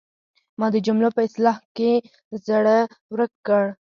ما 0.59 0.67
د 0.75 0.77
جملو 0.85 1.09
په 1.15 1.21
اصلاح 1.27 1.57
کې 1.77 1.91
زړه 2.47 2.77
ورک 3.13 3.33
کړ. 3.47 3.63